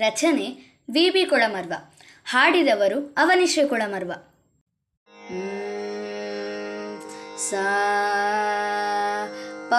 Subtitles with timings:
[0.00, 0.46] ರಚನೆ
[0.90, 1.72] V B ಕೊಳಮರ್ವ.
[2.24, 4.12] ಹಾಡಿದವರು ಅವನಿಶ್ರೀ ಕೊಳಮರ್ವ.
[7.50, 7.64] ಸಾ
[9.70, 9.74] ಪ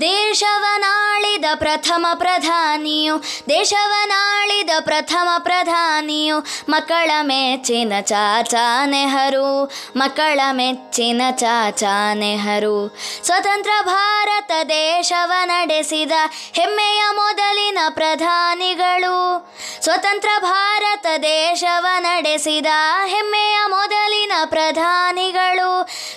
[0.00, 3.14] ದೇಶವನಾಳಿದ ಪ್ರಥಮ ಪ್ರಧಾನಿಯು,
[3.48, 6.38] ದೇಶವನಾಳಿದ ಪ್ರಥಮ ಪ್ರಧಾನಿಯು,
[6.68, 12.96] ಮಕ್ಕಳ ಮೆಚ್ಚಿನ ಚಾಚಾ ನೆಹರು, ಮಕ್ಕಳ ಮೆಚ್ಚಿನ ಚಾಚಾ ನೆಹರು.
[13.24, 16.12] ಸ್ವತಂತ್ರ ಭಾರತ ದೇಶವ ನಡೆಸಿದ
[16.52, 19.50] ಹೆಮ್ಮೆಯ ಮೊದಲಿನ ಪ್ರಧಾನಿಗಳು,
[19.82, 22.66] ಸ್ವತಂತ್ರ ಭಾರತ ದೇಶವ ನಡೆಸಿದ
[23.06, 25.59] ಹೆಮ್ಮೆಯ ಮೊದಲಿನ ಪ್ರಧಾನಿಗಳು.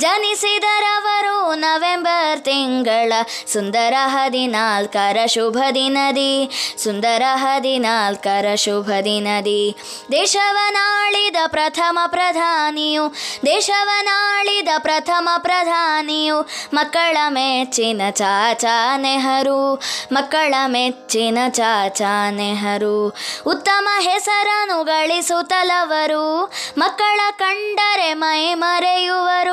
[0.00, 3.12] ಜನಿಸಿದರವರು ನವೆಂಬರ್ ತಿಂಗಳ
[3.52, 6.50] ಸುಂದರ ಹದಿನಾಲ್ಕರ ಶುಭ ದಿನದಿ,
[6.82, 9.76] ಸುಂದರ ಹದಿನಾಲ್ಕರ ಶುಭ ದಿನದಿ.
[10.12, 13.14] ದೇಶವನಾಳಿದ ಪ್ರಥಮ ಪ್ರಧಾನಿಯು
[13.46, 23.16] ದೇಶವನಾಳಿದ ಪ್ರಥಮ ಪ್ರಧಾನಿಯು, ಮಕ್ಕಳ ಮೆಚ್ಚಿನ ಚಾಚಾ ನೆಹರು, ಮಕ್ಕಳ ಮೆಚ್ಚಿನ ಚಾಚಾ ನೆಹರು.
[23.46, 29.45] ಉತ್ತಮ ಹೆಸರನ್ನು ಗಳಿಸುತ್ತಲವರು, ಮಕ್ಕಳ ಕಂಡರೆ ಮೈ ಮರೆಯುವರು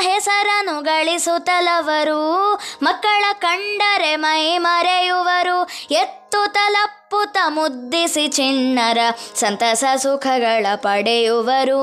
[0.00, 5.70] ಹೆಸರನ್ನು ಗಳಿಸುತ್ತಲವರು, ಮಕ್ಕಳ ಕಂಡರೆ ಮೈ ಮರೆಯುವರು.
[5.90, 8.98] ಎತ್ತು ತಲಪ್ಪುತ ಮುದ್ದಿಸಿ ಚಿಣ್ಣರ
[9.34, 11.80] ಸಂತಸ ಸುಖಗಳ ಪಡೆಯುವರು.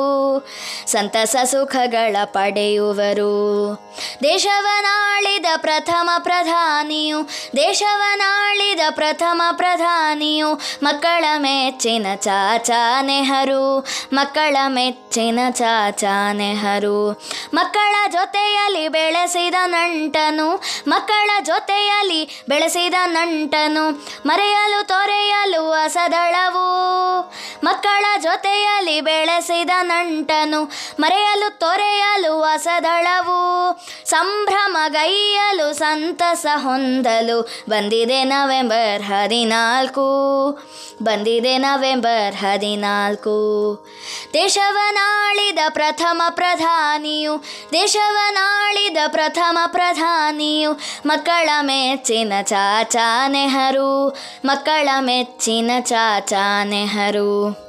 [0.88, 3.38] ಸಂತಸ ಸುಖಗಳ ಪಡೆಯುವರು.
[4.24, 7.22] ದೇಶವನಾಳಿದ ಪ್ರಥಮ ಪ್ರಧಾನಿಯು
[8.78, 13.86] ದೇಶವನಾಳಿದ ಪ್ರಥಮ ಪ್ರಧಾನಿಯು ಮಕ್ಕಳ ಮೆಚ್ಚಿನ ಚಾಚಾ ನೆಹರು.
[14.14, 17.22] ಮಕ್ಕಳ ಮೆಚ್ಚಿನ ಚಾಚಾ ನೆಹರು.
[17.54, 20.64] ಮಕ್ಕಳ ಜೊತೆಯಲ್ಲಿ ಬೆಳೆಸಿದ ನಂಟನು.
[20.88, 23.90] ಮಕ್ಕಳ ಜೊತೆಯಲ್ಲಿ ಬೆಳೆಸಿದ ನಂಟನು.
[24.26, 26.68] ಮರೆಯಲು ತೊರೆಯಲು ಅಸದಳವು.
[27.64, 30.64] ಮಕ್ಕಳ ಜೊತೆಯಲ್ಲಿ ಬೆಳೆಸಿದ ನಂಟನು.
[31.00, 33.38] ಮರೆಯಲು ತೊರೆಯಲು ಅಸದಳವು.
[34.06, 38.67] ಸಂಭ್ರಮಗೈಯಲು ಸಂತಸ ಹೊಂದಲು ಬಂದಿದೆ ನವೆಂಬರ್
[39.04, 40.08] ಹದಿನಾಲ್ಕು.
[41.04, 43.28] ಬಂದಿದೆ ನವೆಂಬರ್ ಹದಿನಾಲ್ಕು.
[44.34, 57.68] ದೇಶವನಾಳಿದ ಪ್ರಥಮ ಪ್ರಧಾನಿಯು ದೇಶವನಾಳಿದ ಪ್ರಥಮ ಪ್ರಧಾನಿಯು, ಮಕ್ಕಳ ಮೆಚ್ಚಿನ ಚಾಚಾ ನೆಹರು, ಮಕ್ಕಳ ಮೆಚ್ಚಿನ ಚಾಚಾ ನೆಹರು.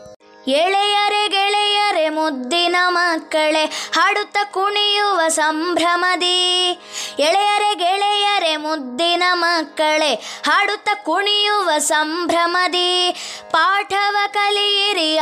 [0.48, 6.70] ಎಳೆಯರೆ ಗೆಳೆಯರೆ ಮುದ್ದಿನ ಮಕ್ಕಳೇ, ಹಾಡುತ್ತ ಕುಣಿಯುವ ಸಂಭ್ರಮದಿ.
[7.18, 8.47] ಎಳೆಯರೆ ಗೆಳೆಯರೆ
[8.78, 10.14] ಮುದ್ದಿನ ಮಕ್ಕಳೇ
[10.46, 12.90] ಹಾಡುತ್ತ ಕುಣಿಯುವ ಸಂಭ್ರಮದಿ.
[13.50, 15.18] ಪಾಠವ ಕಲಿಯಿರಿ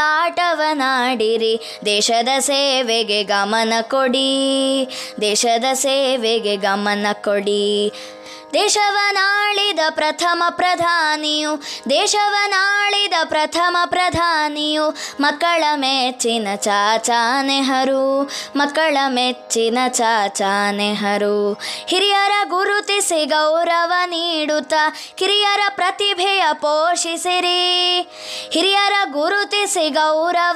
[0.67, 4.89] ಆಟವನಾಡಿರಿ ದೇಶದ ಸೇವೆಗೆ ಗಮನ ಕೊಡಿ.
[5.21, 7.93] ದೇಶದ ಸೇವೆಗೆ ಗಮನ ಕೊಡಿ.
[8.53, 11.63] ದೇಶವನಾಳಿದ ಪ್ರಥಮ ಪ್ರಧಾನಿಯು.
[11.91, 14.97] ದೇಶವನಾಳಿದ ಪ್ರಥಮ ಪ್ರಧಾನಿಯು.
[15.21, 18.31] ಮಕ್ಕಳ ಮೆಚ್ಚಿನ ಚಾಚಾ ನೆಹರು.
[18.57, 21.61] ಮಕ್ಕಳ ಮೆಚ್ಚಿನ ಚಾಚಾ ನೆಹರು.
[21.87, 24.93] ಹಿರಿಯರ ಗುರುತಿಸಿ ಗೌರವ ನೀಡುತ್ತಾ.
[25.15, 28.01] ಕಿರಿಯರ ಪ್ರತಿಭೆಯ ಪೋಷಿಸಿರಿ.
[28.53, 29.89] ಹಿರಿಯರ ಗುರುತಿಸಿ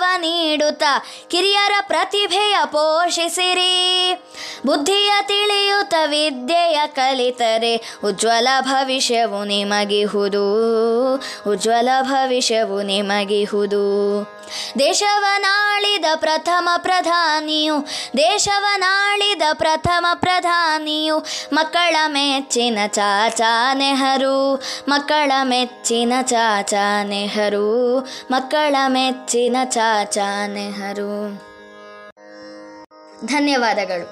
[0.00, 0.92] ಗೌರವ ನೀಡುತ್ತಾ
[1.28, 3.72] ಕಿರಿಯರ ಪ್ರತಿಭೆಯ ಪೋಷಿಸಿರಿ.
[4.66, 10.40] ಬುದ್ಧಿಯ ತಿಳಿಯುತ್ತ ವಿದ್ಯೆಯ ಕಲಿತರೆ, ಉಜ್ವಲ ಭವಿಷ್ಯವು ನಿಮಗಿಹುದು
[11.50, 13.80] ಉಜ್ವಲ ಭವಿಷ್ಯವು ನಿಮಗಿಹುದು
[14.78, 17.80] ದೇಶವನಾಳಿದ ಪ್ರಥಮ ಪ್ರಧಾನಿಯು,
[18.16, 24.54] ದೇಶವನಾಳಿದ ಪ್ರಥಮ ಪ್ರಧಾನಿಯು, ಮಕ್ಕಳ ಮೆಚ್ಚಿನ ಚಾಚಾ ನೆಹರು,
[24.88, 27.98] ಮಕ್ಕಳ ಮೆಚ್ಚಿನ ಚಾಚಾ ನೆಹರು,
[28.30, 31.50] ಮಕ್ಕಳ ಮೆಚ್ಚಿನ ಚಾಚಾ ನೆಹರು.
[33.26, 34.10] ಧನ್ಯವಾದಗಳು.